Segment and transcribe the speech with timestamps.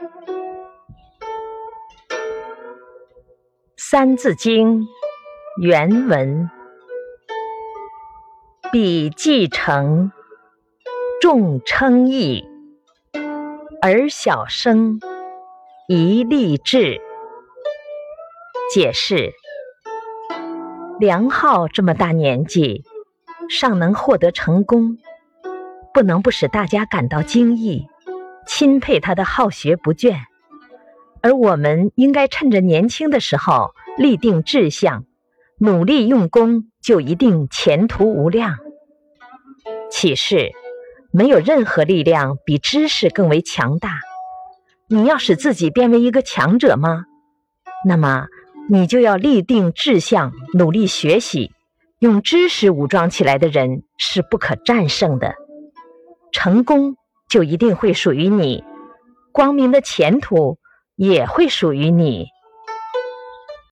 [3.76, 4.80] 《三字经》
[5.60, 6.48] 原文：
[8.72, 10.10] 彼继承，
[11.20, 12.46] 众称义，
[13.82, 15.00] 而小生，
[15.86, 16.98] 宜立志。
[18.72, 19.34] 解释：
[20.98, 22.84] 梁浩这么大年纪，
[23.50, 24.96] 尚能获得成功，
[25.92, 27.86] 不能不使大家感到惊异，
[28.50, 30.16] 钦佩他的好学不倦。
[31.22, 33.70] 而我们应该趁着年轻的时候。
[33.98, 35.04] 立定志向，
[35.58, 38.56] 努力用功，就一定前途无量。
[39.90, 40.52] 启示：
[41.12, 43.98] 没有任何力量比知识更为强大。
[44.88, 47.04] 你要使自己变为一个强者吗？
[47.84, 48.28] 那么
[48.70, 51.50] 你就要立定志向，努力学习。
[51.98, 55.34] 用知识武装起来的人是不可战胜的。
[56.32, 56.96] 成功
[57.30, 58.64] 就一定会属于你，
[59.32, 60.58] 光明的前途
[60.96, 62.26] 也会属于你。